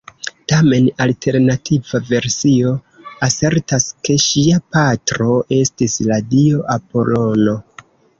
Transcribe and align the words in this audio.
Tamen, 0.51 0.85
alternativa 1.03 1.99
versio 2.07 2.71
asertas 3.27 3.85
ke 4.09 4.15
ŝia 4.23 4.57
patro 4.77 5.29
estis 5.59 5.99
la 6.13 6.19
dio 6.33 6.65
Apolono. 6.77 7.55